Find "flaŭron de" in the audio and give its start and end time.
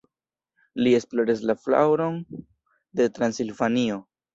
1.67-3.11